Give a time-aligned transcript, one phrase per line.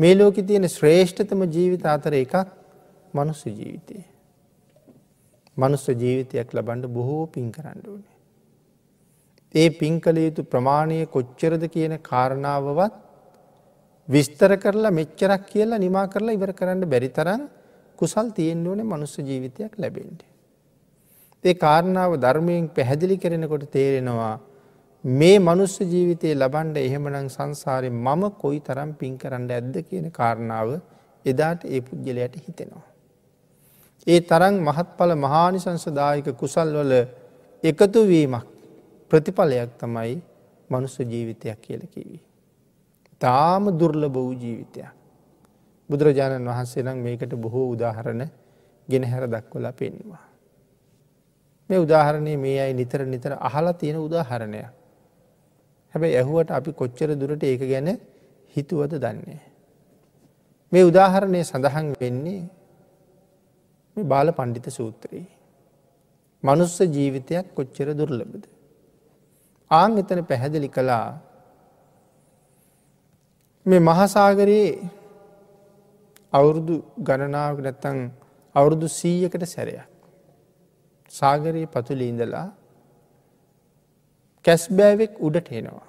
[0.00, 2.34] මේ ලෝක තියෙන ශ්‍රේෂ්ඨතම ජීවිත අතර එකක්
[3.14, 3.98] මනුස්ස ජීවිතය.
[5.56, 8.16] මනුස්ස ජීවිතයක් ලබන්ඩ බොහෝ පින් කරන්න ඕනේ.
[9.54, 12.92] ඒ පින් කළ යුතු ප්‍රමාණය කොච්චරද කියන කාරණාවවත්
[14.08, 17.42] විස්තර කරලා මෙච්චරක් කියලා නිමා කරලා ඉවර කරන්න බැරි තරන්
[17.98, 20.20] කුසල් තියෙන් ඕනේ මනුස්ස ජීවිතයක් ලැබෙන්ට.
[21.44, 24.34] ඒ කාරණාව ධර්මයෙන් පැහැදිලි කරෙනකොට තේරෙනවා
[25.04, 30.80] මේ මනුස්ස ජීවිතය ලබන්ඩ එහෙමනං සංසාරය මම කොයි තරම් පින් කරන්න ඇද්ද කියන කාරණාව
[31.24, 32.84] එදාට ඒ පුද්ගලයට හිතෙනවා.
[34.06, 36.92] ඒ තරං මහත්ඵල මහානිසංසදායක කුසල් වල
[37.64, 38.44] එකතුවීමක්
[39.10, 40.20] ප්‍රතිඵලයක් තමයි
[40.70, 42.20] මනුස්ස ජීවිතයක් කියල කිවී.
[43.20, 44.92] තාම දුර්ල බොවූ ජීවිතයක්.
[45.90, 48.28] බුදුරජාණන් වහන්සේ නම් මේකට බොහෝ උදාහරණ
[48.88, 50.24] ගෙනහැර දක්වලා පෙන්වා.
[51.70, 54.79] මේ උදාහරණය මේ අයි නිතර නිතර අහලා තියෙන උදාහරණයක්.
[55.94, 57.88] හැබැයි ඇහුවට අපි කොච්චර දුරට ඒක ගැන
[58.54, 59.40] හිතුවද දන්නේ.
[60.72, 62.42] මේ උදාහරණය සඳහන් වෙන්නේ
[63.96, 65.26] බාල පණ්ඩිත සූත්‍රයේ.
[66.42, 68.44] මනුස්ස ජීවිතයක් කොච්චර දුර්ලබද.
[69.70, 71.08] ආං එතන පැහැදිලි කළා
[73.66, 74.72] මේ මහසාගරයේ
[76.32, 77.98] අවුරුදු ගණනාවක නැත්තං
[78.54, 79.90] අවුරුදු සීයකට සැරයක්.
[81.12, 82.48] සාගරයේ පතුලි ඉඳලා
[84.44, 85.88] කැස්බෑවෙක් උඩට එනවා.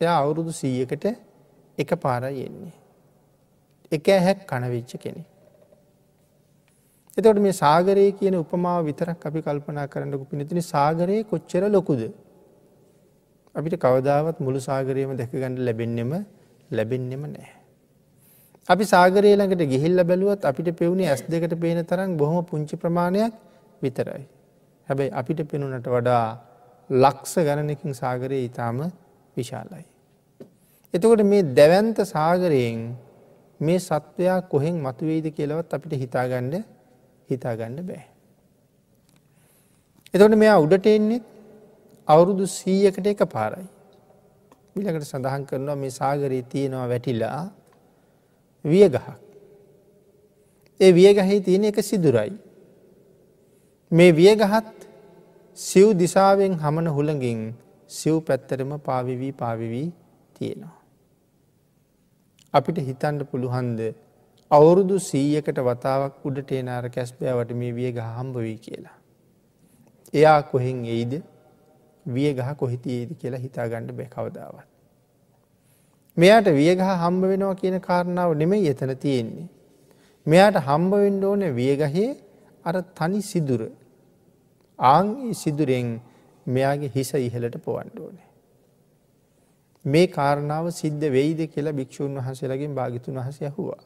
[0.00, 1.04] එය අවුරුදු සීයකට
[1.78, 2.74] එක පාර යෙන්නේ.
[3.92, 5.22] එක ඇහැක් කණවිච්ච කෙනෙ.
[7.18, 12.02] එතට මේ සාගරය කියන උපමාව විතරක් අපි කල්පනා කරන්නකු පිනතින සාගරයේ කොච්චර ලොකුද.
[13.54, 16.12] අපිට කවදාවත් මුළු සාගරයම දැකගන්න ලැබෙන්නෙම
[16.70, 17.50] ලැබෙන්නෙම නෑ.
[18.68, 23.32] අපි සාගරය ළඟට ගිහිල්ල බැලුවත් අපිට පෙවුණේ ඇස් දෙකට පේන තරම් බොහොම පුංචි ප්‍රමාණයක්
[23.82, 24.24] විතරයි.
[24.88, 26.26] හැබැයි අපිට පෙනුනට වඩා
[26.90, 28.92] ලක්ස ගණනකින් සාගරය ඉතාම
[29.36, 29.84] විශාලයි.
[30.94, 32.96] එතකොට මේ දැවන්ත සාගරයෙන්
[33.60, 36.64] මේ සත්වයා කොහෙන් මතුවේද කියලවත් අපිට හිතාගන්න
[37.28, 38.04] හිතාගන්න බෑ.
[40.14, 41.22] එතකොට මෙයා උඩට එන්නේ
[42.08, 43.66] අවුරුදු සීයකට එක පාරයි.
[44.76, 47.50] මිලකට සඳහන් කරනවා මේ සාගරයේ තියෙනවා වැටිලා
[48.64, 49.06] විය ගහක්.
[50.80, 52.32] ඒ වියගහහි තියෙන එක සිදුරයි.
[53.92, 54.83] මේ වියගහත්
[55.56, 57.54] සිව් දිසාවෙන් හමන හුළඟින්
[57.88, 59.92] සිව් පැත්තරම පාවිවී පාවිවී
[60.34, 60.74] තියෙනවා.
[62.54, 63.80] අපිට හිතන්ඩ පුළුහන්ද
[64.50, 68.96] අවුරුදු සීයකට වතාවක් උඩට එනාර කැස්පෑවට මේ වියගහ හම්බ වී කියලා.
[70.14, 71.14] එයා කොහෙන් එයිද
[72.06, 74.66] විය ගහ කොහිතියේද කියලා හිතාගණ්ඩ බැකවදාවත්.
[76.16, 79.48] මෙයාට වියගහ හම්බ වෙනවා කියන කාරණාව නෙමෙයි එතන තියෙන්නේ.
[80.26, 82.10] මෙයාට හම්බවෙන්ඩ ඕන වියගහේ
[82.64, 83.62] අර තනි සිදුර
[84.78, 86.00] ආං සිදුරෙන්
[86.46, 88.28] මෙයාගේ හිස ඉහලට පොවන්ඩ ඕනේ.
[89.84, 93.82] මේ කාරණාව සිද්ධ වෙයිද කියලා භික්‍ෂූන් වහසලගෙන් භාගිතුන් වහස යහුවා.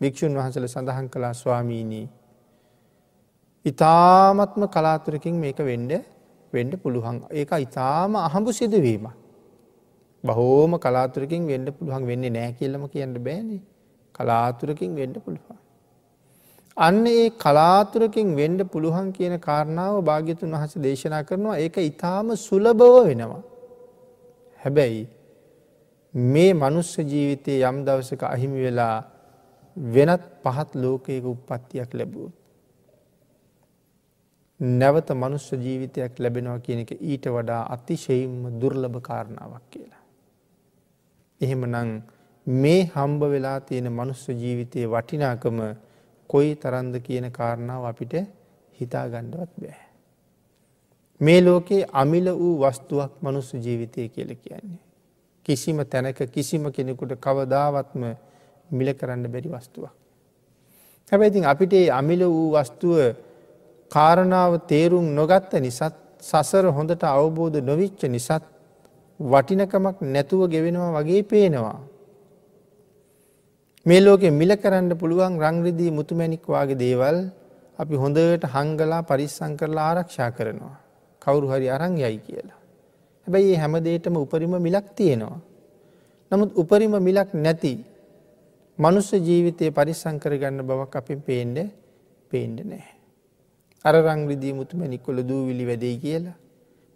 [0.00, 2.08] භික්‍ෂූන් වහසල සඳහන් කලා ස්වාමීණී.
[3.64, 5.92] ඉතාමත්ම කලාතුරකින් මේක වෙන්ඩ
[6.52, 9.06] වෙන්ඩ පුළුවන් ඒක ඉතාම අහඹු සිදුවීම.
[10.24, 13.62] බහෝම කලාතුරකින් වෙන්ඩ පුළුවන් වෙන්නේ නෑ කියලම කියන්න බෑනේ
[14.14, 15.65] කලාතුරකින් වෙන්ඩ පුළුවන්.
[16.76, 23.42] අන්න ඒ කලාතුරකින් වෙන්ඩ පුළුවන් කියන කාරණාව භාග්‍යතුන් වහස දේශනා කරනවා ඒක ඉතාම සුලබව වෙනවා.
[24.60, 25.04] හැබැයි
[26.14, 28.96] මේ මනුස්ස ජීවිතය යම් දවසක අහිමි වෙලා
[29.76, 32.28] වෙනත් පහත් ලෝකයක උප්පත්තියක් ලැබූ.
[34.60, 40.04] නැවත මනුස්ස ජීවිතයක් ලැබෙනවා කියන එක ඊට වඩා අතිශයිම්ම දුර්ලභ කාරණාවක් කියලා.
[41.40, 41.90] එහෙම නං
[42.46, 45.58] මේ හම්බ වෙලා තියෙන මනුස්ස ජීවිතය වටිනාකම
[46.30, 48.14] කොයි තරන්ද කියන කාරණාව අපිට
[48.78, 49.78] හිතා ගණ්ඩවත් බෑ.
[51.20, 54.80] මේ ලෝකයේ අමිල වූ වස්තුවක් මනුස්ස ජීවිතය කියල කියන්නේ.
[55.46, 58.02] කිසිම තැනක කිසිම කෙනෙකුට කවදාවත්ම
[58.70, 59.92] මිල කරන්න බැරි වස්තුවක්.
[61.12, 62.98] හැබැයිතින් අපිට අමිල වූ වස්තුව
[63.90, 68.44] කාරණාව තේරුම් නොගත්ත නිසත් සසර හොඳට අවබෝධ නොවිච්ච නිසත්
[69.20, 71.80] වටිනකමක් නැතුව ගෙවෙනවා වගේ පේනවා.
[73.86, 77.18] මේ ලෝකෙ මිල කරන්න පුළුවන් රංග්‍රදී මුතුමැණික් වගේ දේවල්
[77.78, 80.76] අපි හොඳට හංගලා පරිස්සං කරලා ආරක්ෂා කරනවා.
[81.22, 82.58] කවුරු හරි අරං යයි කියලා.
[83.26, 85.38] හැබැයි ඒ හැමදේටම උපරිම මිලක් තියෙනවා.
[86.30, 87.74] නමුත් උපරිම මිලක් නැති
[88.78, 91.58] මනුස්ස ජීවිතය පරිස්සං කරගන්න බවක් අපින් පේන්ඩ
[92.30, 92.86] පේන්ඩ නෑ.
[93.84, 96.38] අරරං විදී මුතුමැනික්කොල දූවිලි වැදෙයි කියලා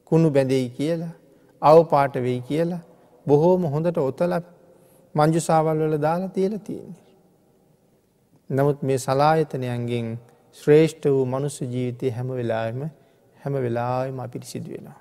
[0.06, 1.14] කුණු බැඳෙයි කියලා
[1.62, 2.82] අව් පාට වෙයි කියලා
[3.26, 4.32] බොහෝම හොඳට ඔතල
[5.14, 7.06] මංජු සාවල් වල දාලා තියල තියෙන්නේ.
[8.50, 10.08] නමුත් මේ සලායතනයන්ගෙන්
[10.58, 12.80] ශ්‍රේෂ්ඨ වූ මනුස්ස ජීවිතය හැම වෙලාම
[13.36, 15.00] හැම වෙලාම අපිට සිදුවෙනවා.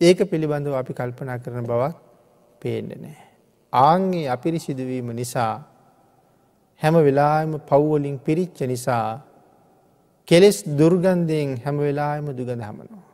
[0.00, 1.96] ඒක පිළිබඳව අපි කල්පනා කරන බවක්
[2.60, 3.18] පේන්න නෑ.
[3.72, 5.54] ආංගේ අපිරිසිදුවීම නිසා
[6.82, 9.20] හැම වෙලාම පව්වලින් පිරිච්ච නිසා
[10.28, 13.04] කෙලෙස් දුර්ගන්ධයෙන් හැම වෙලාම දුගඳ හමනවා.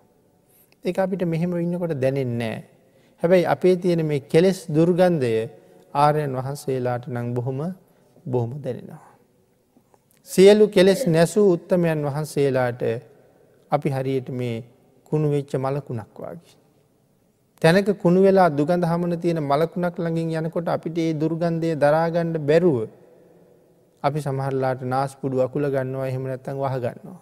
[0.84, 2.56] එක අපිට මෙහෙම ඉන්නකොට දැනෙන්නේ.
[3.22, 5.34] හැබැයි අපේ තියෙන මේ කෙලෙස් දුර්ගන්ධය
[5.96, 7.60] ආරයන් වහන්සේලාට නං බොහොම
[8.26, 9.06] බොහොම දැනෙනවා.
[10.28, 12.82] සියලු කෙලෙස් නැසූ උත්තමයන් වහන්සේලාට
[13.72, 14.56] අපි හරියට මේ
[15.06, 16.56] කුණු වෙච්ච මලකුණක් වගේ.
[17.62, 22.78] තැනක කුණු වෙලා දුගඳ හමන තියෙන මලකුණක් ළඟින් යනකොට අපිට ඒ දුර්ගන්ධය දරාගණ්ඩ බැරුව
[24.02, 27.20] අපි සමහරලාට නාස්පුඩු අකුල ගන්නවා එහෙම නැත්තං වහගන්නවා.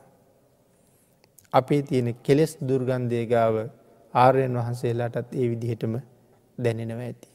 [1.53, 3.55] අපේ තියෙන කෙලෙස් දුර්ගන්ධය ගාව
[4.15, 5.95] ආර්යන් වහන්සේලාටත් ඒ විදිහටම
[6.59, 7.34] දැනෙනව ඇති.